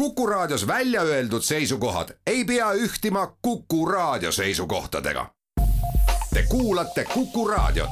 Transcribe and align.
Kuku 0.00 0.26
Raadios 0.26 0.66
välja 0.66 1.02
öeldud 1.02 1.42
seisukohad 1.42 2.08
ei 2.26 2.44
pea 2.44 2.72
ühtima 2.72 3.36
Kuku 3.42 3.86
Raadio 3.86 4.32
seisukohtadega. 4.32 5.26
Te 6.34 6.42
kuulate 6.48 7.04
Kuku 7.14 7.48
Raadiot. 7.48 7.90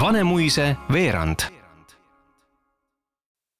Vanemuise 0.00 0.76
veerand 0.92 1.38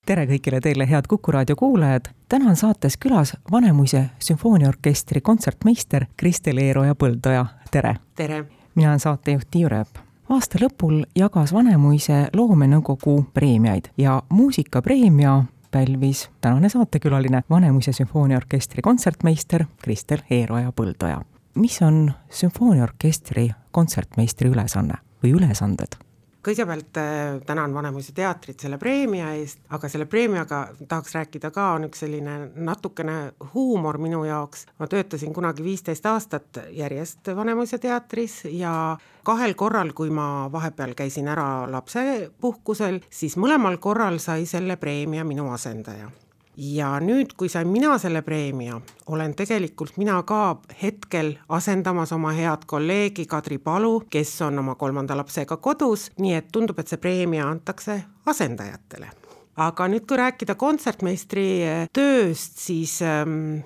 tere 0.06 0.26
kõigile 0.26 0.60
teile, 0.60 0.90
head 0.90 1.08
Kuku 1.08 1.32
raadio 1.32 1.56
kuulajad. 1.56 2.10
täna 2.28 2.50
on 2.50 2.56
saates 2.56 2.96
külas 2.96 3.36
Vanemuise 3.50 4.04
sümfooniaorkestri 4.18 5.20
kontsertmeister 5.20 6.06
Kristel 6.16 6.58
Eeroja 6.58 6.94
Põldoja, 6.94 7.46
tere! 7.70 7.96
tere! 8.14 8.44
mina 8.74 8.88
olen 8.88 9.00
saatejuht 9.00 9.48
Tiiu 9.50 9.68
Rööp 9.68 10.07
aasta 10.28 10.58
lõpul 10.60 11.02
jagas 11.16 11.52
Vanemuise 11.52 12.28
loomenõukogu 12.36 13.14
preemiaid 13.34 13.88
ja 13.98 14.22
muusikapreemia 14.28 15.44
pälvis 15.70 16.28
tänane 16.40 16.68
saatekülaline 16.68 17.42
Vanemuise 17.50 17.92
sümfooniaorkestri 17.92 18.82
kontsertmeister 18.82 19.64
Kristel 19.82 20.18
Eeroja 20.30 20.72
Põldoja. 20.72 21.22
mis 21.54 21.82
on 21.82 22.12
sümfooniaorkestri 22.30 23.50
kontsertmeistri 23.70 24.48
ülesanne 24.48 24.94
või 25.22 25.32
ülesanded? 25.32 26.07
Kõigepealt 26.48 27.00
äh, 27.00 27.38
tänan 27.46 27.74
Vanemuise 27.74 28.12
teatrit 28.16 28.60
selle 28.60 28.78
preemia 28.80 29.32
eest, 29.36 29.60
aga 29.74 29.88
selle 29.88 30.06
preemiaga 30.08 30.62
tahaks 30.88 31.14
rääkida 31.18 31.50
ka, 31.54 31.72
on 31.76 31.88
üks 31.88 32.04
selline 32.04 32.38
natukene 32.56 33.16
huumor 33.54 33.98
minu 34.02 34.24
jaoks. 34.24 34.66
ma 34.78 34.88
töötasin 34.88 35.34
kunagi 35.36 35.64
viisteist 35.64 36.06
aastat 36.06 36.62
järjest 36.72 37.34
Vanemuise 37.36 37.78
teatris 37.78 38.40
ja 38.50 38.96
kahel 39.24 39.54
korral, 39.54 39.92
kui 39.92 40.10
ma 40.10 40.48
vahepeal 40.52 40.94
käisin 40.96 41.28
ära 41.28 41.66
lapsepuhkusel, 41.70 43.02
siis 43.10 43.36
mõlemal 43.36 43.76
korral 43.78 44.18
sai 44.18 44.46
selle 44.46 44.76
preemia 44.76 45.24
minu 45.24 45.50
asendaja 45.52 46.10
ja 46.58 46.90
nüüd, 47.02 47.32
kui 47.38 47.48
sain 47.48 47.68
mina 47.70 47.94
selle 48.02 48.22
preemia, 48.26 48.80
olen 49.14 49.34
tegelikult 49.38 49.96
mina 50.00 50.18
ka 50.26 50.58
hetkel 50.82 51.36
asendamas 51.54 52.12
oma 52.16 52.32
head 52.34 52.66
kolleegi 52.66 53.28
Kadri 53.30 53.60
Palu, 53.62 54.02
kes 54.10 54.32
on 54.46 54.58
oma 54.58 54.74
kolmanda 54.74 55.16
lapsega 55.16 55.60
kodus, 55.62 56.08
nii 56.18 56.34
et 56.40 56.50
tundub, 56.52 56.78
et 56.82 56.90
see 56.90 56.98
preemia 56.98 57.46
antakse 57.46 58.00
asendajatele. 58.26 59.10
aga 59.58 59.88
nüüd, 59.90 60.04
kui 60.06 60.18
rääkida 60.18 60.54
kontsertmeistri 60.54 61.46
tööst, 61.94 62.58
siis 62.62 63.00
ähm, 63.02 63.64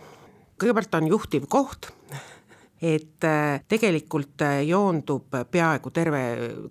kõigepealt 0.60 0.94
on 1.00 1.10
juhtiv 1.10 1.48
koht 1.52 1.90
et 2.82 3.24
äh, 3.24 3.62
tegelikult 3.68 4.42
äh, 4.42 4.64
joondub 4.66 5.30
peaaegu 5.50 5.90
terve 5.94 6.22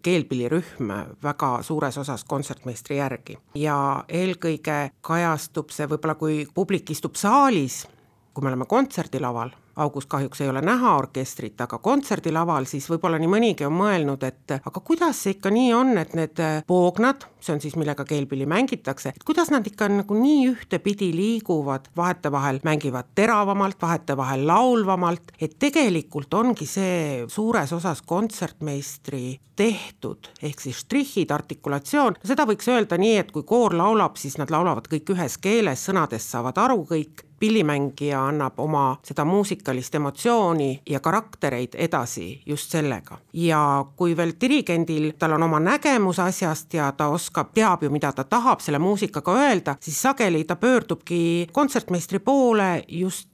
keelpillirühm 0.03 0.91
väga 1.23 1.51
suures 1.63 1.97
osas 1.97 2.25
kontsertmeistri 2.27 2.97
järgi. 2.99 3.37
Ja 3.55 4.03
eelkõige 4.09 4.91
kajastub 5.01 5.71
see 5.71 5.87
võib-olla, 5.87 6.17
kui 6.19 6.43
publik 6.53 6.91
istub 6.91 7.15
saalis, 7.15 7.85
kui 8.33 8.43
me 8.43 8.53
oleme 8.53 8.65
kontserdilaval 8.69 9.51
august 9.75 10.09
kahjuks 10.09 10.41
ei 10.41 10.49
ole 10.49 10.61
näha 10.61 10.95
orkestrit, 10.97 11.59
aga 11.61 11.79
kontserdilaval 11.83 12.67
siis 12.69 12.87
võib-olla 12.91 13.19
nii 13.21 13.29
mõnigi 13.31 13.67
on 13.67 13.75
mõelnud, 13.77 14.23
et 14.27 14.55
aga 14.57 14.83
kuidas 14.83 15.23
see 15.23 15.37
ikka 15.37 15.51
nii 15.53 15.71
on, 15.75 15.93
et 16.01 16.15
need 16.17 16.41
poognad, 16.67 17.25
see 17.41 17.55
on 17.55 17.61
siis, 17.63 17.77
millega 17.79 18.05
keelpilli 18.07 18.47
mängitakse, 18.49 19.13
et 19.15 19.25
kuidas 19.27 19.51
nad 19.53 19.67
ikka 19.67 19.89
nagu 19.91 20.17
nii 20.17 20.49
ühtepidi 20.51 21.11
liiguvad, 21.15 21.91
vahetevahel 21.97 22.61
mängivad 22.67 23.13
teravamalt, 23.15 23.79
vahetevahel 23.81 24.45
laulvamalt, 24.47 25.33
et 25.39 25.57
tegelikult 25.59 26.33
ongi 26.37 26.67
see 26.69 27.23
suures 27.31 27.71
osas 27.75 28.03
kontsertmeistri 28.05 29.39
tehtud, 29.61 30.31
ehk 30.41 30.61
siis 30.63 30.83
štrihhid, 30.83 31.31
artikulatsioon, 31.31 32.17
seda 32.25 32.47
võiks 32.49 32.69
öelda 32.71 32.97
nii, 33.01 33.17
et 33.21 33.33
kui 33.33 33.45
koor 33.47 33.75
laulab, 33.77 34.17
siis 34.17 34.39
nad 34.41 34.51
laulavad 34.51 34.87
kõik 34.91 35.13
ühes 35.15 35.37
keeles, 35.41 35.83
sõnadest 35.85 36.33
saavad 36.33 36.57
aru 36.63 36.81
kõik, 36.89 37.25
pillimängija 37.41 38.19
annab 38.27 38.59
oma 38.61 38.83
seda 39.03 39.25
muusikalist 39.25 39.95
emotsiooni 39.97 40.81
ja 40.89 40.99
karaktereid 40.99 41.73
edasi 41.73 42.41
just 42.45 42.71
sellega. 42.71 43.17
ja 43.33 43.85
kui 43.95 44.17
veel 44.17 44.33
dirigendil, 44.41 45.11
tal 45.19 45.33
on 45.37 45.43
oma 45.43 45.59
nägemus 45.59 46.19
asjast 46.19 46.73
ja 46.73 46.91
ta 46.91 47.07
oskab, 47.09 47.49
teab 47.53 47.83
ju, 47.83 47.89
mida 47.89 48.11
ta 48.11 48.23
tahab 48.23 48.61
selle 48.61 48.79
muusikaga 48.79 49.33
öelda, 49.33 49.75
siis 49.81 50.01
sageli 50.01 50.43
ta 50.43 50.55
pöördubki 50.55 51.47
kontsertmeistri 51.51 52.19
poole 52.19 52.83
just 52.87 53.29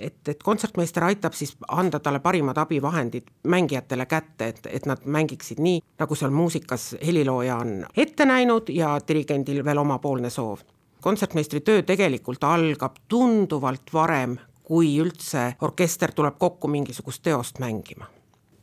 et, 0.00 0.28
et 0.28 0.42
kontsertmeister 0.42 1.04
aitab 1.04 1.32
siis 1.32 1.56
anda 1.68 2.00
talle 2.04 2.20
parimad 2.20 2.58
abivahendid 2.60 3.32
mängijatele 3.48 4.06
kätte, 4.06 4.48
et, 4.52 4.66
et 4.66 4.86
nad 4.86 5.00
mängiksid 5.04 5.62
nii, 5.62 5.80
nagu 5.98 6.14
seal 6.14 6.36
muusikas 6.36 6.92
helilooja 7.06 7.56
on 7.64 7.74
ette 7.96 8.28
näinud 8.28 8.68
ja 8.68 8.98
dirigendil 9.08 9.64
veel 9.64 9.80
omapoolne 9.86 10.30
soov 10.30 10.60
kontsertmeistri 11.02 11.60
töö 11.66 11.82
tegelikult 11.86 12.44
algab 12.46 12.96
tunduvalt 13.10 13.92
varem, 13.92 14.38
kui 14.62 14.94
üldse 15.02 15.52
orkester 15.60 16.14
tuleb 16.14 16.38
kokku 16.38 16.70
mingisugust 16.70 17.22
teost 17.22 17.58
mängima. 17.58 18.06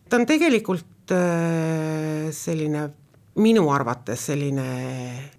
ta 0.10 0.18
on 0.18 0.26
tegelikult 0.26 1.12
äh, 1.12 2.32
selline 2.32 2.90
minu 3.40 3.70
arvates 3.72 4.26
selline 4.32 4.70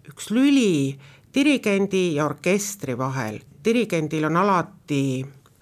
üks 0.08 0.30
lüli 0.30 0.98
dirigendi 1.34 2.14
ja 2.14 2.26
orkestri 2.26 2.96
vahel, 2.98 3.40
dirigendil 3.64 4.26
on 4.28 4.36
alati 4.36 5.02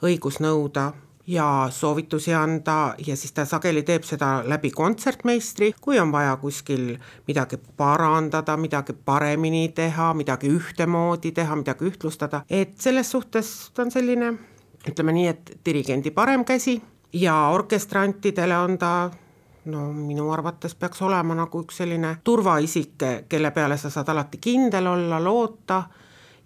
õigus 0.04 0.38
nõuda 0.40 0.92
ja 1.28 1.68
soovitusi 1.70 2.32
anda 2.34 2.94
ja 3.06 3.16
siis 3.16 3.32
ta 3.36 3.44
sageli 3.44 3.82
teeb 3.84 4.06
seda 4.08 4.42
läbi 4.48 4.70
kontsertmeistri, 4.72 5.74
kui 5.80 5.98
on 6.00 6.12
vaja 6.12 6.36
kuskil 6.40 6.94
midagi 7.28 7.58
parandada, 7.76 8.56
midagi 8.56 8.96
paremini 9.04 9.68
teha, 9.76 10.14
midagi 10.16 10.48
ühtemoodi 10.48 11.32
teha, 11.36 11.56
midagi 11.56 11.84
ühtlustada, 11.90 12.42
et 12.48 12.78
selles 12.80 13.10
suhtes 13.10 13.70
ta 13.74 13.84
on 13.84 13.92
selline 13.92 14.32
ütleme 14.88 15.12
nii, 15.12 15.26
et 15.28 15.52
dirigendi 15.66 16.10
parem 16.16 16.44
käsi 16.48 16.78
ja 17.12 17.36
orkestrantidele 17.52 18.58
on 18.58 18.78
ta 18.78 18.92
no 19.68 19.92
minu 19.92 20.30
arvates 20.32 20.74
peaks 20.74 21.02
olema 21.02 21.36
nagu 21.36 21.60
üks 21.64 21.82
selline 21.82 22.16
turvaisik, 22.24 22.96
kelle 23.28 23.50
peale 23.52 23.76
sa 23.76 23.90
saad 23.92 24.08
alati 24.14 24.40
kindel 24.40 24.86
olla, 24.86 25.20
loota 25.20 25.82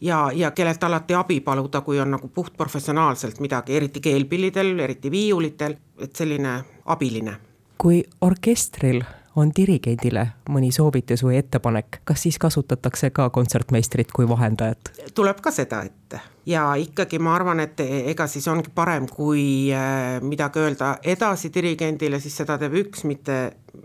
ja, 0.02 0.30
ja 0.34 0.50
kellelt 0.50 0.84
alati 0.84 1.14
abi 1.14 1.40
paluda, 1.40 1.80
kui 1.80 2.00
on 2.00 2.10
nagu 2.16 2.28
puhtprofessionaalselt 2.28 3.40
midagi, 3.40 3.76
eriti 3.78 4.00
keelpillidel, 4.00 4.78
eriti 4.78 5.10
viiulitel, 5.10 5.76
et 5.98 6.16
selline 6.16 6.58
abiline. 6.84 7.38
kui 7.78 8.04
orkestril 8.20 9.02
on 9.36 9.52
dirigendile 9.56 10.26
mõni 10.52 10.72
soovitus 10.72 11.22
või 11.24 11.38
ettepanek, 11.40 12.02
kas 12.04 12.26
siis 12.26 12.38
kasutatakse 12.38 13.10
ka 13.10 13.30
kontsertmeistrit 13.30 14.12
kui 14.12 14.28
vahendajat? 14.28 14.92
tuleb 15.14 15.40
ka 15.40 15.50
seda 15.50 15.82
ette. 15.86 16.20
Ja 16.46 16.72
ikkagi 16.74 17.20
ma 17.22 17.36
arvan, 17.36 17.60
et 17.62 17.80
ega 17.80 18.26
siis 18.26 18.48
ongi 18.50 18.72
parem, 18.74 19.06
kui 19.06 19.70
äh, 19.72 20.18
midagi 20.20 20.58
öelda 20.58 20.96
edasi 21.02 21.52
dirigendile, 21.54 22.18
siis 22.20 22.36
seda 22.36 22.58
teeb 22.58 22.74
üks, 22.82 23.04
mitte 23.06 23.36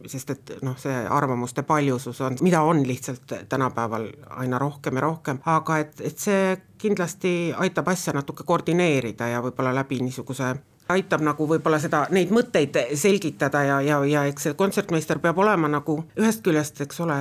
sest 0.10 0.32
et 0.34 0.54
noh, 0.66 0.76
see 0.80 0.94
arvamuste 0.94 1.64
paljusus 1.68 2.22
on, 2.26 2.38
mida 2.42 2.62
on 2.66 2.82
lihtsalt 2.88 3.36
tänapäeval 3.50 4.10
aina 4.42 4.60
rohkem 4.60 4.98
ja 5.00 5.06
rohkem, 5.06 5.40
aga 5.46 5.78
et, 5.84 6.02
et 6.02 6.18
see 6.20 6.58
kindlasti 6.82 7.54
aitab 7.58 7.88
asja 7.94 8.14
natuke 8.18 8.44
koordineerida 8.48 9.30
ja 9.32 9.44
võib-olla 9.46 9.76
läbi 9.78 10.02
niisuguse 10.04 10.56
aitab 10.90 11.24
nagu 11.26 11.48
võib-olla 11.50 11.80
seda, 11.84 12.06
neid 12.12 12.32
mõtteid 12.34 12.78
selgitada 12.98 13.64
ja, 13.68 13.80
ja, 13.86 14.02
ja 14.08 14.26
eks 14.30 14.48
see 14.48 14.60
kontsertmeister 14.60 15.20
peab 15.24 15.40
olema 15.44 15.70
nagu 15.72 16.02
ühest 16.20 16.44
küljest, 16.46 16.82
eks 16.86 17.02
ole, 17.04 17.18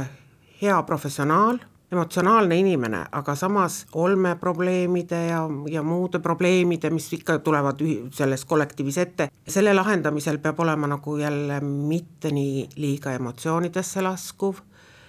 hea 0.60 0.76
professionaal, 0.88 1.58
emotsionaalne 1.92 2.58
inimene, 2.58 3.04
aga 3.14 3.34
samas 3.38 3.84
olmeprobleemide 3.94 5.20
ja, 5.28 5.42
ja 5.70 5.82
muude 5.86 6.18
probleemide, 6.18 6.90
mis 6.90 7.06
ikka 7.14 7.38
tulevad 7.46 7.82
selles 8.14 8.44
kollektiivis 8.44 8.98
ette, 8.98 9.28
selle 9.48 9.74
lahendamisel 9.74 10.40
peab 10.42 10.60
olema 10.66 10.90
nagu 10.90 11.16
jälle 11.20 11.60
mitte 11.60 12.32
nii 12.34 12.66
liiga 12.82 13.14
emotsioonidesse 13.18 14.02
laskuv 14.02 14.62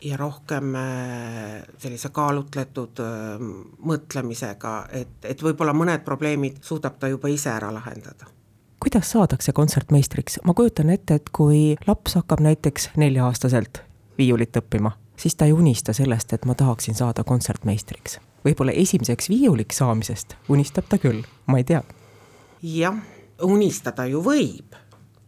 ja 0.06 0.18
rohkem 0.18 0.75
äh, 0.78 1.65
sellise 1.81 2.13
kaalutletud 2.13 3.01
äh, 3.01 3.45
mõtlemisega, 3.89 4.77
et, 4.94 5.18
et 5.25 5.44
võib-olla 5.44 5.74
mõned 5.74 6.06
probleemid 6.06 6.62
suudab 6.62 7.01
ta 7.01 7.09
juba 7.09 7.33
ise 7.33 7.50
ära 7.56 7.74
lahendada 7.74 8.37
kuidas 8.79 9.12
saadakse 9.12 9.51
kontsertmeistriks, 9.51 10.39
ma 10.44 10.53
kujutan 10.53 10.89
ette, 10.89 11.15
et 11.15 11.29
kui 11.29 11.75
laps 11.88 12.15
hakkab 12.15 12.41
näiteks 12.45 12.89
nelja-aastaselt 12.97 13.81
viiulit 14.18 14.57
õppima, 14.57 14.91
siis 15.18 15.35
ta 15.35 15.45
ei 15.45 15.53
unista 15.53 15.94
sellest, 15.94 16.33
et 16.33 16.45
ma 16.45 16.56
tahaksin 16.56 16.95
saada 16.95 17.24
kontsertmeistriks. 17.24 18.19
võib-olla 18.45 18.71
esimeseks 18.71 19.29
viiuliks 19.29 19.77
saamisest 19.77 20.35
unistab 20.50 20.85
ta 20.89 20.97
küll, 20.97 21.24
ma 21.47 21.57
ei 21.57 21.63
tea. 21.63 21.83
jah, 22.62 22.97
unistada 23.44 24.06
ju 24.06 24.21
võib, 24.24 24.75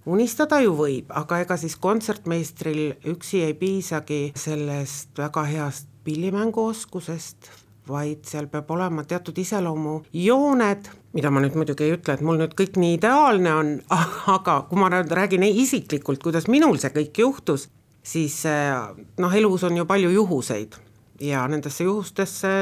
unistada 0.06 0.60
ju 0.62 0.76
võib, 0.78 1.10
aga 1.10 1.40
ega 1.40 1.58
siis 1.58 1.76
kontsertmeistril 1.76 2.94
üksi 3.06 3.44
ei 3.44 3.54
piisagi 3.54 4.32
sellest 4.36 5.18
väga 5.18 5.44
heast 5.44 5.88
pillimänguoskusest, 6.04 7.50
vaid 7.90 8.28
seal 8.30 8.48
peab 8.52 8.70
olema 8.72 9.04
teatud 9.08 9.38
iseloomujooned, 9.42 10.90
mida 11.18 11.32
ma 11.34 11.42
nüüd 11.44 11.58
muidugi 11.58 11.88
ei 11.88 11.96
ütle, 11.98 12.16
et 12.16 12.26
mul 12.26 12.40
nüüd 12.42 12.54
kõik 12.58 12.78
nii 12.80 12.98
ideaalne 13.00 13.56
on, 13.56 13.74
aga 14.36 14.62
kui 14.70 14.80
ma 14.82 14.92
nüüd 14.94 15.12
räägin 15.20 15.46
isiklikult, 15.50 16.22
kuidas 16.24 16.48
minul 16.52 16.78
see 16.82 16.94
kõik 16.96 17.24
juhtus, 17.26 17.68
siis 18.06 18.44
noh, 18.46 19.36
elus 19.36 19.66
on 19.68 19.82
ju 19.82 19.90
palju 19.90 20.14
juhuseid 20.16 20.80
ja 21.20 21.44
nendesse 21.52 21.84
juhustesse 21.84 22.54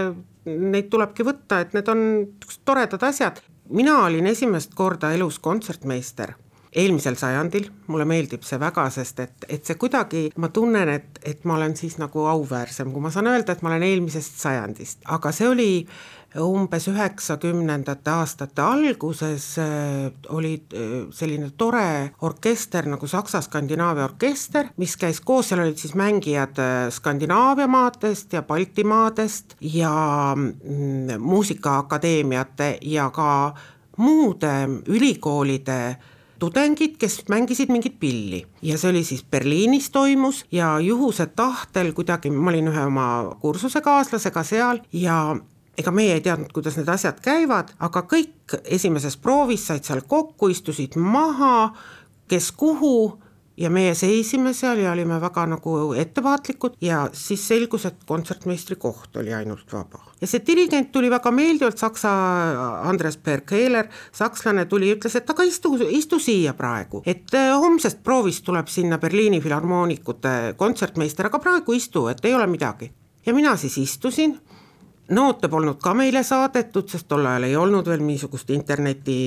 neid 0.47 0.89
tulebki 0.89 1.25
võtta, 1.27 1.61
et 1.61 1.75
need 1.77 1.89
on 1.91 2.01
toredad 2.65 3.03
asjad. 3.03 3.41
mina 3.69 3.97
olin 4.05 4.27
esimest 4.27 4.73
korda 4.73 5.11
elus 5.13 5.39
kontsertmeister 5.39 6.33
eelmisel 6.77 7.17
sajandil, 7.17 7.69
mulle 7.91 8.05
meeldib 8.09 8.45
see 8.45 8.59
väga, 8.61 8.87
sest 8.93 9.23
et, 9.23 9.47
et 9.49 9.65
see 9.65 9.79
kuidagi, 9.79 10.27
ma 10.41 10.51
tunnen, 10.53 10.91
et, 10.93 11.19
et 11.25 11.47
ma 11.47 11.57
olen 11.57 11.73
siis 11.79 11.97
nagu 12.01 12.27
auväärsem, 12.29 12.91
kui 12.93 13.03
ma 13.03 13.11
saan 13.13 13.31
öelda, 13.31 13.55
et 13.55 13.65
ma 13.65 13.73
olen 13.73 13.87
eelmisest 13.87 14.37
sajandist, 14.43 15.01
aga 15.17 15.33
see 15.35 15.49
oli 15.49 15.71
umbes 16.43 16.87
üheksakümnendate 16.91 18.11
aastate 18.11 18.61
alguses 18.61 19.45
äh, 19.63 20.11
oli 20.35 20.53
äh, 20.75 21.07
selline 21.15 21.49
tore 21.57 22.11
orkester 22.21 22.85
nagu 22.91 23.07
Saksa-Skandinaavia 23.07 24.05
orkester, 24.09 24.69
mis 24.77 24.97
käis 24.99 25.21
koos, 25.23 25.49
seal 25.49 25.63
olid 25.63 25.79
siis 25.79 25.95
mängijad 25.97 26.59
äh, 26.61 26.75
Skandinaavia 26.93 27.67
maadest 27.71 28.35
ja 28.35 28.43
Baltimaadest 28.43 29.55
ja 29.61 30.35
mm, 30.35 31.17
muusikaakadeemiate 31.23 32.77
ja 32.81 33.09
ka 33.09 33.55
muude 33.97 34.53
ülikoolide 34.85 35.97
tudengid, 36.39 36.97
kes 37.01 37.23
mängisid 37.29 37.71
mingit 37.73 37.99
pilli. 37.99 38.45
Ja 38.61 38.77
see 38.77 38.91
oli 38.91 39.03
siis 39.03 39.23
Berliinis 39.23 39.89
toimus 39.89 40.45
ja 40.51 40.79
juhuse 40.79 41.25
tahtel 41.35 41.93
kuidagi, 41.97 42.31
ma 42.31 42.51
olin 42.53 42.71
ühe 42.71 42.87
oma 42.87 43.07
kursusekaaslasega 43.41 44.43
seal 44.43 44.81
ja 44.93 45.35
ega 45.77 45.93
meie 45.93 46.17
ei 46.17 46.23
teadnud, 46.25 46.51
kuidas 46.53 46.77
need 46.77 46.89
asjad 46.89 47.19
käivad, 47.21 47.73
aga 47.79 48.01
kõik 48.09 48.57
esimeses 48.65 49.17
proovis 49.21 49.67
said 49.69 49.85
seal 49.85 50.01
kokku, 50.09 50.49
istusid 50.49 50.97
maha, 50.97 51.71
kes 52.27 52.51
kuhu 52.57 53.19
ja 53.57 53.69
meie 53.73 53.93
seisime 53.97 54.53
seal 54.53 54.81
ja 54.83 54.91
olime 54.93 55.17
väga 55.21 55.45
nagu 55.49 55.77
ettevaatlikud 55.97 56.77
ja 56.81 57.07
siis 57.13 57.47
selgus, 57.47 57.87
et 57.89 58.03
kontsertmeistri 58.05 58.77
koht 58.79 59.17
oli 59.17 59.33
ainult 59.33 59.73
vaba. 59.73 60.03
ja 60.21 60.27
see 60.27 60.43
dirigent 60.47 60.91
tuli 60.91 61.09
väga 61.09 61.31
meeldivalt, 61.31 61.77
saksa 61.77 62.11
Andres 62.89 63.17
Berg-Heiler, 63.17 63.89
sakslane 64.11 64.65
tuli 64.65 64.93
ütles, 64.95 65.15
et 65.17 65.29
aga 65.29 65.45
istu, 65.47 65.73
istu 65.89 66.19
siia 66.19 66.53
praegu, 66.57 67.01
et 67.05 67.33
eh, 67.33 67.53
homsest 67.57 68.03
proovist 68.03 68.45
tuleb 68.45 68.69
sinna 68.71 69.01
Berliini 69.01 69.41
filharmoonikute 69.41 70.53
kontsertmeister, 70.57 71.29
aga 71.29 71.41
praegu 71.41 71.73
istu, 71.77 72.07
et 72.11 72.23
ei 72.25 72.35
ole 72.37 72.47
midagi. 72.47 72.91
ja 73.25 73.33
mina 73.33 73.55
siis 73.57 73.77
istusin 73.77 74.37
noote 75.15 75.47
polnud 75.51 75.79
ka 75.83 75.93
meile 75.97 76.23
saadetud, 76.27 76.87
sest 76.91 77.07
tol 77.07 77.25
ajal 77.25 77.47
ei 77.47 77.55
olnud 77.59 77.87
veel 77.87 78.03
niisugust 78.03 78.49
internetti, 78.55 79.17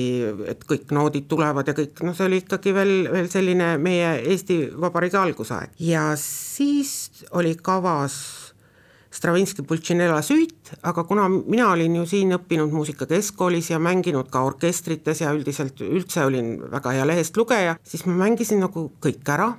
et 0.51 0.61
kõik 0.67 0.93
noodid 0.95 1.27
tulevad 1.31 1.67
ja 1.67 1.75
kõik, 1.77 2.03
noh, 2.05 2.15
see 2.17 2.27
oli 2.29 2.41
ikkagi 2.43 2.75
veel, 2.75 2.93
veel 3.11 3.31
selline 3.31 3.73
meie 3.81 4.13
Eesti 4.33 4.61
Vabariigi 4.81 5.17
algusaeg. 5.17 5.73
Ja 5.81 6.11
siis 6.19 7.23
oli 7.37 7.55
kavas 7.57 8.19
Stravinski 9.11 9.65
Pulcinella 9.67 10.21
süit, 10.23 10.71
aga 10.87 11.03
kuna 11.03 11.25
mina 11.29 11.71
olin 11.73 11.97
ju 11.99 12.05
siin 12.07 12.31
õppinud 12.37 12.71
muusikakeskkoolis 12.71 13.73
ja 13.73 13.79
mänginud 13.81 14.29
ka 14.31 14.45
orkestrites 14.47 15.19
ja 15.25 15.33
üldiselt 15.35 15.81
üldse 15.83 16.23
olin 16.29 16.53
väga 16.71 16.93
hea 16.95 17.07
lehest 17.09 17.35
lugeja, 17.37 17.75
siis 17.83 18.05
ma 18.07 18.15
mängisin 18.23 18.63
nagu 18.63 18.87
kõik 19.03 19.27
ära, 19.33 19.49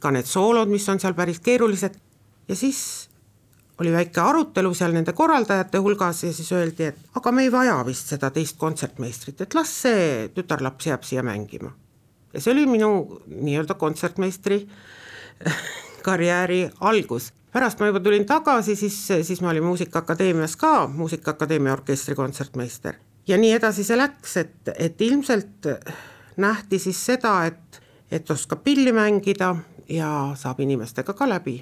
ka 0.00 0.10
need 0.10 0.26
soolod, 0.26 0.72
mis 0.72 0.88
on 0.90 0.98
seal 0.98 1.14
päris 1.14 1.38
keerulised. 1.44 2.00
Ja 2.50 2.56
siis 2.58 3.09
oli 3.80 3.92
väike 3.92 4.20
arutelu 4.20 4.72
seal 4.76 4.92
nende 4.92 5.12
korraldajate 5.16 5.80
hulgas 5.80 6.24
ja 6.24 6.32
siis 6.36 6.52
öeldi, 6.52 6.90
et 6.90 7.16
aga 7.16 7.32
me 7.32 7.46
ei 7.46 7.52
vaja 7.52 7.78
vist 7.86 8.12
seda 8.12 8.30
teist 8.34 8.58
kontsertmeistrit, 8.60 9.40
et 9.40 9.56
las 9.56 9.72
see 9.86 10.28
tütarlaps 10.36 10.90
jääb 10.90 11.06
siia 11.08 11.24
mängima. 11.24 11.72
ja 12.32 12.40
see 12.40 12.52
oli 12.52 12.66
minu 12.66 12.90
nii-öelda 13.26 13.74
kontsertmeistri 13.74 14.66
karjääri 16.06 16.70
algus. 16.80 17.32
pärast 17.52 17.80
ma 17.80 17.86
juba 17.86 18.00
tulin 18.00 18.26
tagasi, 18.26 18.76
siis, 18.76 19.06
siis 19.22 19.40
ma 19.40 19.50
olin 19.50 19.64
Muusikaakadeemias 19.64 20.56
ka 20.56 20.86
Muusikaakadeemia 20.86 21.72
orkestri 21.72 22.14
kontsertmeister. 22.14 22.94
ja 23.26 23.38
nii 23.38 23.52
edasi 23.52 23.84
see 23.84 23.96
läks, 23.96 24.36
et, 24.36 24.74
et 24.78 25.00
ilmselt 25.00 25.72
nähti 26.36 26.78
siis 26.78 27.06
seda, 27.06 27.44
et, 27.46 27.82
et 28.10 28.30
oskab 28.30 28.60
pilli 28.64 28.92
mängida 28.92 29.56
ja 29.88 30.34
saab 30.36 30.60
inimestega 30.60 31.12
ka 31.12 31.28
läbi. 31.28 31.60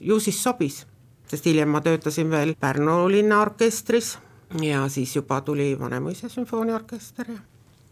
ju 0.00 0.20
siis 0.20 0.42
sobis 0.42 0.86
sest 1.32 1.48
hiljem 1.48 1.72
ma 1.72 1.80
töötasin 1.80 2.30
veel 2.30 2.54
Pärnu 2.60 3.08
linnaorkestris 3.08 4.18
ja 4.60 4.84
siis 4.88 5.16
juba 5.16 5.40
tuli 5.40 5.78
Vanemuise 5.80 6.28
sümfooniaorkester 6.28 7.30
ja. 7.30 7.38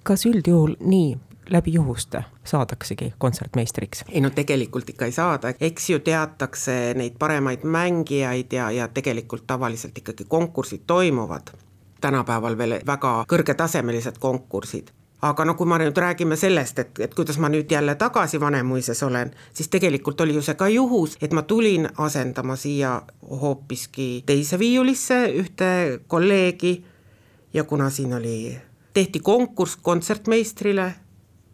kas 0.03 0.27
üldjuhul 0.29 0.77
nii 0.81 1.17
läbi 1.51 1.73
juhuste 1.73 2.25
saadaksegi 2.45 3.15
kontsertmeistriks? 3.19 4.05
ei 4.09 4.21
no 4.21 4.31
tegelikult 4.31 4.93
ikka 4.93 5.09
ei 5.09 5.17
saada, 5.17 5.55
eks 5.61 5.91
ju 5.91 5.99
teatakse 6.05 6.77
neid 6.95 7.17
paremaid 7.19 7.65
mängijaid 7.65 8.53
ja, 8.53 8.71
ja 8.71 8.89
tegelikult 8.89 9.47
tavaliselt 9.47 9.99
ikkagi 9.99 10.29
konkursid 10.29 10.85
toimuvad 10.87 11.55
tänapäeval 12.01 12.59
veel 12.59 12.81
väga 12.87 13.25
kõrgetasemelised 13.29 14.21
konkursid 14.21 14.93
aga 15.23 15.45
no 15.45 15.55
kui 15.55 15.69
me 15.69 15.79
nüüd 15.81 15.99
räägime 16.01 16.37
sellest, 16.37 16.79
et, 16.79 17.01
et 17.05 17.15
kuidas 17.15 17.39
ma 17.39 17.51
nüüd 17.53 17.71
jälle 17.73 17.95
tagasi 18.01 18.41
Vanemuises 18.41 19.03
olen, 19.03 19.35
siis 19.53 19.69
tegelikult 19.69 20.21
oli 20.21 20.35
ju 20.35 20.43
see 20.45 20.57
ka 20.57 20.69
juhus, 20.73 21.17
et 21.21 21.35
ma 21.37 21.43
tulin 21.43 21.89
asendama 22.01 22.57
siia 22.57 23.01
hoopiski 23.43 24.23
teise 24.27 24.59
viiulisse 24.59 25.27
ühte 25.43 26.01
kolleegi. 26.09 26.81
Ja 27.53 27.65
kuna 27.65 27.89
siin 27.91 28.15
oli, 28.15 28.55
tehti 28.95 29.21
konkurss 29.21 29.77
kontsertmeistrile, 29.83 30.93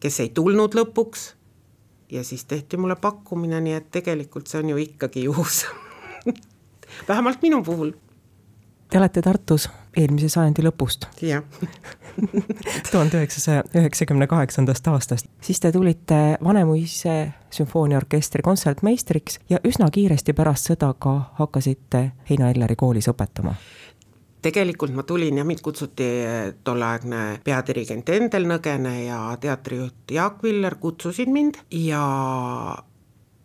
kes 0.00 0.20
ei 0.20 0.28
tulnud 0.28 0.76
lõpuks, 0.76 1.30
ja 2.12 2.24
siis 2.24 2.44
tehti 2.44 2.76
mulle 2.76 2.98
pakkumine, 3.00 3.60
nii 3.64 3.78
et 3.78 3.88
tegelikult 3.90 4.46
see 4.46 4.60
on 4.60 4.74
ju 4.74 4.82
ikkagi 4.82 5.24
juhus. 5.24 5.64
Vähemalt 7.08 7.40
minu 7.42 7.62
puhul 7.64 7.94
Te 8.90 8.98
olete 8.98 9.22
Tartus 9.22 9.66
eelmise 9.96 10.28
sajandi 10.30 10.62
lõpust. 10.62 11.08
jah. 11.22 11.42
tuhande 12.92 13.18
üheksasaja 13.18 13.64
üheksakümne 13.74 14.26
kaheksandast 14.26 14.88
aastast. 14.88 15.26
siis 15.40 15.60
te 15.60 15.72
tulite 15.72 16.38
Vanemuise 16.44 17.32
sümfooniaorkestri 17.50 18.42
kontsertmeistriks 18.42 19.40
ja 19.50 19.58
üsna 19.64 19.90
kiiresti 19.90 20.32
pärast 20.32 20.70
seda 20.72 20.94
ka 20.98 21.16
hakkasite 21.40 22.10
Heino 22.30 22.48
Elleri 22.50 22.76
koolis 22.76 23.08
õpetama 23.12 23.56
tegelikult 24.46 24.94
ma 24.94 25.02
tulin 25.02 25.38
ja 25.38 25.44
mind 25.44 25.60
kutsuti 25.64 26.06
tolleaegne 26.64 27.40
peadirigent 27.44 28.08
Endel 28.14 28.46
Nõgene 28.46 28.94
ja 29.06 29.20
teatrijuht 29.40 30.14
Jaak 30.14 30.42
Viller 30.42 30.76
kutsusid 30.80 31.32
mind 31.32 31.58
ja 31.74 32.04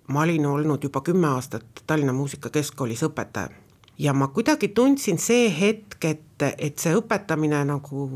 ma 0.07 0.21
olin 0.27 0.45
olnud 0.45 0.83
juba 0.83 1.01
kümme 1.01 1.33
aastat 1.33 1.83
Tallinna 1.87 2.13
Muusikakeskkoolis 2.13 3.03
õpetaja 3.09 3.49
ja 4.01 4.13
ma 4.17 4.31
kuidagi 4.33 4.71
tundsin 4.75 5.19
see 5.21 5.49
hetk, 5.53 5.99
et, 6.05 6.45
et 6.57 6.79
see 6.79 6.93
õpetamine 6.97 7.63
nagu 7.69 8.07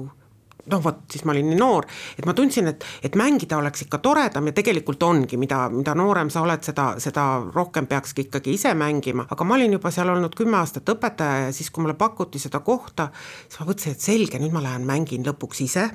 noh, 0.66 0.82
vot 0.82 1.04
siis 1.12 1.26
ma 1.28 1.34
olin 1.36 1.48
nii 1.52 1.60
noor, 1.60 1.86
et 2.18 2.26
ma 2.26 2.34
tundsin, 2.38 2.70
et, 2.72 2.86
et 3.06 3.18
mängida 3.20 3.60
oleks 3.60 3.86
ikka 3.86 4.00
toredam 4.04 4.50
ja 4.50 4.56
tegelikult 4.58 5.04
ongi, 5.06 5.38
mida, 5.38 5.66
mida 5.70 5.94
noorem 5.98 6.32
sa 6.34 6.42
oled, 6.46 6.64
seda, 6.66 6.88
seda 7.02 7.26
rohkem 7.54 7.86
peakski 7.92 8.26
ikkagi 8.26 8.56
ise 8.58 8.74
mängima, 8.78 9.28
aga 9.30 9.48
ma 9.48 9.60
olin 9.60 9.78
juba 9.78 9.94
seal 9.94 10.10
olnud 10.16 10.34
kümme 10.38 10.58
aastat 10.62 10.90
õpetaja 10.96 11.46
ja 11.46 11.54
siis, 11.56 11.70
kui 11.70 11.86
mulle 11.86 11.98
pakuti 12.00 12.42
seda 12.42 12.64
kohta, 12.66 13.12
siis 13.46 13.62
ma 13.62 13.70
mõtlesin, 13.70 13.98
et 13.98 14.10
selge, 14.10 14.42
nüüd 14.42 14.56
ma 14.56 14.66
lähen 14.66 14.90
mängin 14.90 15.26
lõpuks 15.28 15.62
ise 15.68 15.86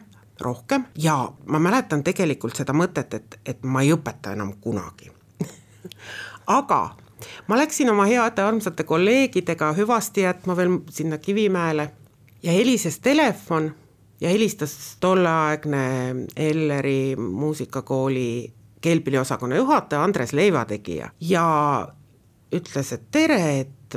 rohkem 0.41 0.87
ja 1.03 1.19
ma 1.51 1.61
mäletan 1.61 2.05
tegelikult 2.07 2.57
seda 2.57 2.77
mõtet, 2.77 3.19
et, 3.19 3.41
et 3.45 3.67
ma 3.67 3.83
ei 3.85 3.93
õpeta 3.97 4.37
enam 4.39 4.55
kunagi. 4.63 5.11
Aga 6.61 6.85
ma 7.47 7.57
läksin 7.57 7.91
oma 7.91 8.07
heade 8.09 8.43
armsate 8.43 8.85
kolleegidega 8.85 9.73
hüvasti 9.77 10.27
jätma 10.27 10.57
veel 10.57 10.79
sinna 10.91 11.19
Kivimäele 11.19 11.91
ja 12.43 12.53
helises 12.53 13.01
telefon 13.01 13.75
ja 14.21 14.29
helistas 14.29 14.97
tolleaegne 15.01 16.15
Elleri 16.37 17.17
muusikakooli 17.17 18.53
keelpilliosakonna 18.81 19.57
juhataja 19.57 20.05
Andres 20.05 20.33
Leivategija 20.33 21.11
ja 21.21 21.89
ütles, 22.53 22.93
et 22.93 23.11
tere, 23.11 23.61
et, 23.61 23.97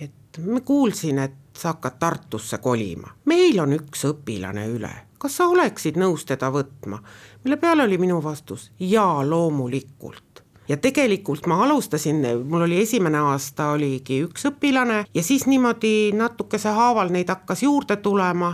et 0.00 0.40
ma 0.46 0.60
kuulsin, 0.60 1.18
et 1.18 1.34
sa 1.56 1.74
hakkad 1.74 1.98
Tartusse 1.98 2.58
kolima. 2.58 3.10
meil 3.24 3.58
on 3.60 3.74
üks 3.76 4.06
õpilane 4.08 4.66
üle, 4.70 4.92
kas 5.18 5.36
sa 5.36 5.48
oleksid 5.50 5.98
nõus 6.00 6.24
teda 6.24 6.50
võtma? 6.54 7.02
mille 7.44 7.56
peale 7.56 7.84
oli 7.84 7.98
minu 7.98 8.22
vastus 8.22 8.70
jaa, 8.78 9.26
loomulikult 9.26 10.29
ja 10.70 10.76
tegelikult 10.76 11.46
ma 11.50 11.58
alustasin, 11.64 12.22
mul 12.44 12.62
oli 12.62 12.80
esimene 12.84 13.18
aasta 13.18 13.72
oligi 13.74 14.20
üks 14.22 14.46
õpilane 14.52 15.04
ja 15.14 15.22
siis 15.22 15.46
niimoodi 15.50 16.12
natukese 16.14 16.70
haaval 16.76 17.10
neid 17.10 17.28
hakkas 17.32 17.64
juurde 17.66 17.96
tulema 17.96 18.52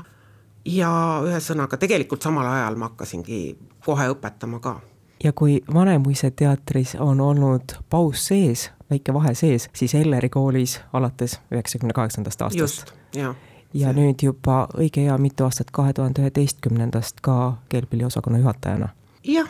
ja 0.64 0.90
ühesõnaga 1.24 1.76
tegelikult 1.76 2.24
samal 2.24 2.48
ajal 2.48 2.78
ma 2.80 2.88
hakkasingi 2.90 3.40
kohe 3.84 4.08
õpetama 4.14 4.60
ka. 4.64 4.78
ja 5.24 5.32
kui 5.32 5.60
Vanemuise 5.74 6.30
teatris 6.30 6.96
on 7.00 7.20
olnud 7.20 7.76
paus 7.90 8.26
sees, 8.32 8.70
väike 8.90 9.14
vahe 9.14 9.34
sees, 9.34 9.68
siis 9.76 9.94
Elleri 9.94 10.32
koolis 10.32 10.80
alates 10.92 11.40
üheksakümne 11.52 11.92
kaheksandast 11.92 12.42
aastast. 12.42 12.80
just, 12.80 12.96
jah 13.14 13.36
ja 13.74 13.92
see. 13.92 14.00
nüüd 14.00 14.24
juba 14.24 14.64
õige 14.78 15.04
hea 15.04 15.18
mitu 15.20 15.44
aastat 15.44 15.70
kahe 15.70 15.92
tuhande 15.92 16.24
üheteistkümnendast 16.24 17.20
ka 17.20 17.58
keelpilliosakonna 17.68 18.38
juhatajana. 18.38 18.88
jah 19.24 19.48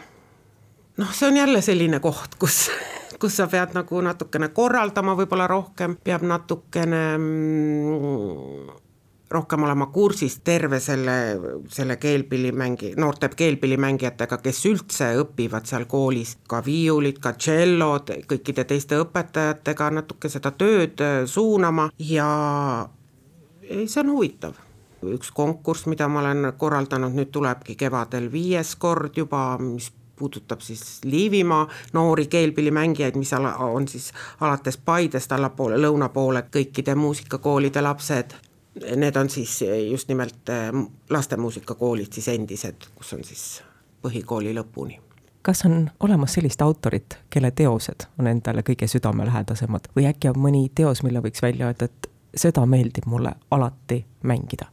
noh, 0.97 1.12
see 1.12 1.29
on 1.29 1.37
jälle 1.37 1.62
selline 1.62 2.00
koht, 2.00 2.38
kus, 2.41 2.67
kus 3.21 3.37
sa 3.37 3.47
pead 3.50 3.76
nagu 3.76 4.00
natukene 4.05 4.49
korraldama 4.55 5.17
võib-olla 5.19 5.47
rohkem, 5.50 5.97
peab 6.05 6.25
natukene 6.26 7.05
mm, 7.19 8.75
rohkem 9.31 9.62
olema 9.67 9.87
kursis 9.87 10.38
terve 10.45 10.81
selle, 10.81 11.17
selle 11.69 11.97
keelpillimängi, 11.97 12.93
noorte 12.97 13.29
keelpillimängijatega, 13.37 14.38
kes 14.43 14.62
üldse 14.71 15.11
õpivad 15.23 15.67
seal 15.67 15.87
koolis, 15.91 16.37
ka 16.49 16.62
viiulid, 16.65 17.19
ka 17.23 17.35
tšellod, 17.35 18.12
kõikide 18.31 18.67
teiste 18.69 19.00
õpetajatega 19.03 19.91
natuke 19.99 20.31
seda 20.33 20.55
tööd 20.55 21.03
äh, 21.03 21.25
suunama 21.26 21.91
ja 21.99 22.29
ei, 23.67 23.88
see 23.88 24.00
on 24.05 24.15
huvitav. 24.15 24.62
Üks 25.07 25.29
konkurss, 25.35 25.85
mida 25.87 26.09
ma 26.09 26.23
olen 26.23 26.49
korraldanud, 26.59 27.12
nüüd 27.15 27.29
tulebki 27.35 27.76
kevadel 27.79 28.31
viies 28.33 28.73
kord 28.81 29.19
juba, 29.19 29.59
mis 29.61 29.91
puudutab 30.17 30.61
siis 30.61 31.01
Liivimaa 31.05 31.69
noori 31.93 32.27
keelpillimängijaid, 32.27 33.17
mis 33.17 33.33
ala, 33.33 33.55
on 33.57 33.89
siis 33.89 34.13
alates 34.41 34.77
Paidest 34.77 35.33
allapoole, 35.33 35.79
lõuna 35.81 36.09
poole 36.09 36.45
kõikide 36.53 36.95
muusikakoolide 36.95 37.83
lapsed 37.83 38.37
Need 38.97 39.17
on 39.17 39.31
siis 39.31 39.65
just 39.91 40.09
nimelt 40.09 40.51
äh, 40.53 40.69
lastemuusikakoolid 41.11 42.13
siis 42.13 42.29
endised, 42.29 42.91
kus 42.95 43.13
on 43.17 43.25
siis 43.25 43.63
põhikooli 44.05 44.53
lõpuni 44.53 45.01
kas 45.47 45.65
on 45.65 45.91
olemas 46.01 46.33
sellist 46.35 46.63
autorit, 46.63 47.19
kelle 47.31 47.53
teosed 47.55 48.09
on 48.19 48.27
endale 48.27 48.65
kõige 48.67 48.89
südamelähedasemad 48.91 49.87
või 49.97 50.09
äkki 50.11 50.33
on 50.33 50.41
mõni 50.43 50.65
teos, 50.75 51.05
mille 51.07 51.23
võiks 51.23 51.43
välja 51.43 51.69
öelda, 51.71 51.87
et 51.87 52.11
seda 52.35 52.67
meeldib 52.67 53.07
mulle 53.07 53.31
alati 53.55 54.01
mängida? 54.27 54.67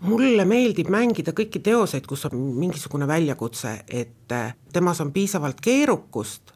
Mulle 0.00 0.44
meeldib 0.48 0.88
mängida 0.92 1.34
kõiki 1.36 1.62
teoseid, 1.64 2.06
kus 2.08 2.24
on 2.30 2.38
mingisugune 2.56 3.08
väljakutse, 3.08 3.80
et 3.88 4.32
äh, 4.32 4.54
temas 4.72 5.00
on 5.04 5.12
piisavalt 5.12 5.60
keerukust 5.60 6.54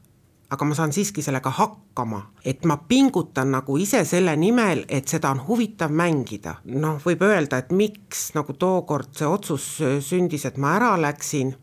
aga 0.54 0.66
ma 0.68 0.76
saan 0.76 0.92
siiski 0.94 1.22
sellega 1.24 1.50
hakkama, 1.50 2.20
et 2.46 2.64
ma 2.68 2.76
pingutan 2.88 3.50
nagu 3.54 3.76
ise 3.80 4.04
selle 4.06 4.36
nimel, 4.38 4.84
et 4.88 5.08
seda 5.10 5.32
on 5.34 5.42
huvitav 5.48 5.90
mängida. 5.90 6.58
noh, 6.64 7.00
võib 7.04 7.24
öelda, 7.26 7.58
et 7.58 7.72
miks 7.72 8.30
nagu 8.36 8.52
tookord 8.52 9.14
see 9.16 9.26
otsus 9.26 9.68
sündis, 10.04 10.46
et 10.46 10.58
ma 10.60 10.76
ära 10.78 10.94
läksin 11.00 11.54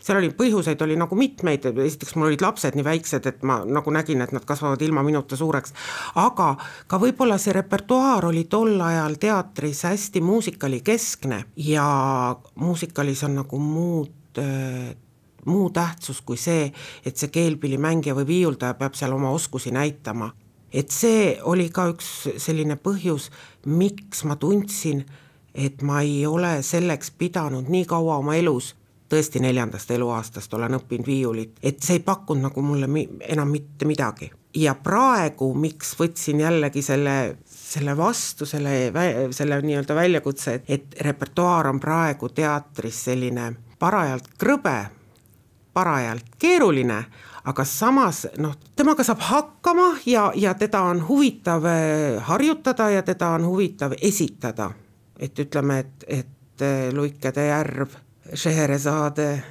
seal 0.00 0.18
oli 0.20 0.30
põhjuseid 0.36 0.82
oli 0.84 0.96
nagu 1.00 1.16
mitmeid, 1.18 1.66
esiteks 1.84 2.16
mul 2.16 2.30
olid 2.30 2.44
lapsed 2.44 2.76
nii 2.78 2.86
väiksed, 2.86 3.26
et 3.30 3.42
ma 3.46 3.60
nagu 3.64 3.92
nägin, 3.94 4.22
et 4.24 4.32
nad 4.36 4.46
kasvavad 4.48 4.82
ilma 4.82 5.04
minuta 5.06 5.38
suureks, 5.38 5.74
aga 6.20 6.54
ka 6.90 7.00
võib-olla 7.02 7.38
see 7.40 7.54
repertuaar 7.56 8.30
oli 8.30 8.46
tol 8.50 8.80
ajal 8.80 9.18
teatris 9.20 9.84
hästi 9.88 10.22
muusikalikeskne 10.24 11.44
ja 11.70 11.86
muusikalis 12.54 13.24
on 13.28 13.40
nagu 13.42 13.60
muud 13.60 14.16
muu 15.46 15.70
tähtsus 15.70 16.20
kui 16.20 16.36
see, 16.36 16.68
et 17.06 17.16
see 17.16 17.32
keelpillimängija 17.32 18.14
või 18.18 18.26
viiuldaja 18.28 18.76
peab 18.78 18.96
seal 18.98 19.14
oma 19.16 19.30
oskusi 19.30 19.72
näitama. 19.74 20.32
et 20.72 20.90
see 20.94 21.40
oli 21.42 21.68
ka 21.74 21.88
üks 21.90 22.28
selline 22.38 22.76
põhjus, 22.78 23.30
miks 23.66 24.22
ma 24.24 24.36
tundsin, 24.36 25.02
et 25.54 25.82
ma 25.82 26.02
ei 26.06 26.26
ole 26.26 26.62
selleks 26.62 27.10
pidanud 27.10 27.66
nii 27.66 27.84
kaua 27.90 28.20
oma 28.22 28.36
elus, 28.38 28.76
tõesti 29.10 29.42
neljandast 29.42 29.90
eluaastast 29.90 30.54
olen 30.54 30.78
õppinud 30.78 31.06
viiulit, 31.06 31.56
et 31.62 31.82
see 31.82 31.98
ei 31.98 32.04
pakkunud 32.06 32.48
nagu 32.48 32.62
mulle 32.62 32.86
mi 32.86 33.08
enam 33.28 33.50
mitte 33.50 33.88
midagi. 33.88 34.30
ja 34.54 34.74
praegu, 34.74 35.54
miks 35.54 35.94
võtsin 35.98 36.40
jällegi 36.40 36.82
selle 36.82 37.36
selle 37.70 37.96
vastu, 37.96 38.46
selle, 38.46 38.70
selle 39.30 39.60
nii-öelda 39.62 39.94
väljakutse, 39.94 40.62
et, 40.68 40.96
repertuaar 41.00 41.68
on 41.70 41.78
praegu 41.80 42.28
teatris 42.34 43.04
selline 43.04 43.52
parajalt 43.78 44.32
krõbe 44.38 44.78
parajalt 45.72 46.34
keeruline, 46.38 46.98
aga 47.46 47.64
samas 47.64 48.24
noh, 48.42 48.56
temaga 48.76 49.04
saab 49.06 49.22
hakkama 49.24 49.86
ja, 50.06 50.30
ja 50.34 50.54
teda 50.58 50.82
on 50.90 51.04
huvitav 51.08 51.66
eh, 51.70 52.18
harjutada 52.26 52.90
ja 52.90 53.02
teda 53.06 53.34
on 53.38 53.46
huvitav 53.46 53.94
esitada. 54.00 54.70
et 55.20 55.38
ütleme, 55.38 55.78
et, 55.78 56.04
et 56.08 56.62
eh, 56.64 56.92
Luikede 56.92 57.46
järv, 57.46 57.96
Scheherazade, 58.34 59.42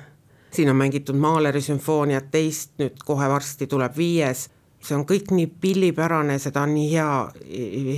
siin 0.53 0.69
on 0.69 0.75
mängitud 0.75 1.15
Mahleri 1.15 1.61
sümfooniat 1.61 2.31
teist, 2.31 2.71
nüüd 2.79 3.01
kohe 3.05 3.29
varsti 3.29 3.67
tuleb 3.67 3.97
viies 3.97 4.47
see 4.79 4.95
on 4.95 5.05
kõik 5.07 5.33
nii 5.35 5.47
pillipärane, 5.61 6.37
seda 6.39 6.63
on 6.63 6.73
nii 6.73 6.89
hea, 6.93 7.13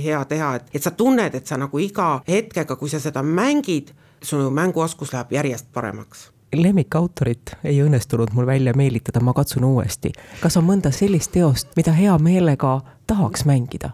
hea 0.04 0.24
teha, 0.28 0.54
et, 0.58 0.70
et 0.74 0.82
sa 0.82 0.90
tunned, 0.90 1.34
et 1.34 1.46
sa 1.46 1.58
nagu 1.60 1.78
iga 1.78 2.16
hetkega, 2.28 2.76
kui 2.76 2.90
sa 2.90 3.00
seda 3.02 3.22
mängid, 3.22 3.92
su 4.22 4.38
mänguoskus 4.50 5.14
läheb 5.14 5.38
järjest 5.38 5.72
paremaks 5.74 6.30
lemmikautorit 6.52 7.54
ei 7.64 7.78
õnnestunud 7.80 8.34
mul 8.36 8.46
välja 8.46 8.74
meelitada, 8.76 9.20
ma 9.24 9.32
katsun 9.32 9.64
uuesti. 9.64 10.12
kas 10.42 10.56
on 10.60 10.66
mõnda 10.68 10.90
sellist 10.92 11.32
teost, 11.32 11.70
mida 11.76 11.94
hea 11.96 12.18
meelega 12.18 12.80
tahaks 13.06 13.46
mängida? 13.48 13.90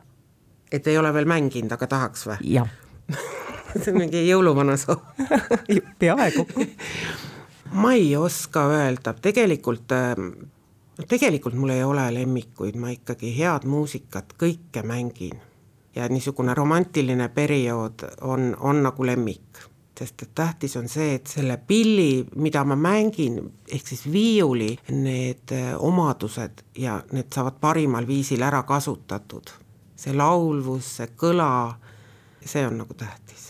et 0.72 0.86
ei 0.86 0.98
ole 0.98 1.14
veel 1.14 1.28
mänginud, 1.30 1.72
aga 1.72 1.86
tahaks 1.86 2.26
või? 2.26 2.40
jah 2.42 2.68
see 3.82 3.92
on 3.92 4.02
mingi 4.02 4.24
jõuluvana 4.28 4.76
soov 4.80 5.02
peaaegu 6.00 6.46
ma 7.72 7.92
ei 7.92 8.14
oska 8.16 8.66
öelda, 8.72 9.12
tegelikult 9.12 9.92
ähm, 9.92 10.30
tegelikult 11.08 11.54
mul 11.54 11.74
ei 11.76 11.84
ole 11.84 12.06
lemmikuid, 12.14 12.76
ma 12.80 12.90
ikkagi 12.94 13.34
head 13.38 13.66
muusikat 13.68 14.34
kõike 14.40 14.82
mängin. 14.82 15.40
ja 15.94 16.08
niisugune 16.08 16.54
romantiline 16.54 17.28
periood 17.28 18.04
on, 18.20 18.56
on 18.60 18.82
nagu 18.82 19.06
lemmik 19.06 19.66
sest 19.98 20.22
et 20.22 20.34
tähtis 20.34 20.76
on 20.76 20.88
see, 20.88 21.14
et 21.18 21.26
selle 21.26 21.56
pilli, 21.66 22.24
mida 22.36 22.62
ma 22.64 22.76
mängin, 22.78 23.40
ehk 23.66 23.88
siis 23.88 24.04
viiuli, 24.12 24.70
need 24.94 25.54
äh, 25.54 25.72
omadused 25.74 26.62
ja 26.78 27.00
need 27.12 27.32
saavad 27.34 27.58
parimal 27.60 28.06
viisil 28.06 28.42
ära 28.46 28.62
kasutatud. 28.62 29.50
see 29.98 30.14
laulvus, 30.14 30.92
see 31.00 31.08
kõla, 31.18 31.74
see 32.46 32.62
on 32.66 32.78
nagu 32.78 32.94
tähtis. 32.94 33.47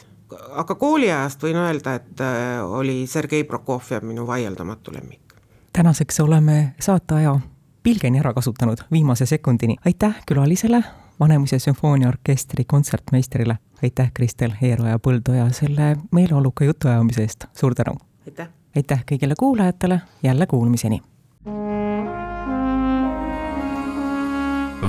Aga 0.51 0.75
kooliajast 0.75 1.43
võin 1.43 1.57
öelda, 1.57 1.95
et 1.95 2.21
äh, 2.21 2.63
oli 2.65 3.07
Sergei 3.07 3.45
Prokofjev 3.45 4.05
minu 4.05 4.27
vaieldamatu 4.27 4.93
lemmik. 4.93 5.35
tänaseks 5.73 6.21
oleme 6.21 6.75
saateaja 6.81 7.39
pilgeni 7.83 8.19
ära 8.19 8.33
kasutanud 8.35 8.79
viimase 8.93 9.27
sekundini, 9.27 9.77
aitäh 9.85 10.23
külalisele 10.27 10.83
Vanemuise 11.21 11.59
sümfooniaorkestri 11.59 12.65
kontsertmeistrile. 12.65 13.59
aitäh, 13.83 14.11
Kristel 14.15 14.51
Eeroja 14.63 14.99
Põldoja 14.99 15.53
selle 15.53 15.97
meeleoluka 16.13 16.65
jutuajamise 16.65 17.23
eest, 17.23 17.45
suur 17.53 17.75
tänu! 17.75 17.97
aitäh! 18.27 18.49
aitäh 18.77 19.05
kõigile 19.13 19.35
kuulajatele, 19.39 20.01
jälle 20.23 20.47
kuulmiseni! 20.47 21.03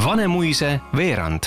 Vanemuise 0.05 0.79
veerand 0.95 1.43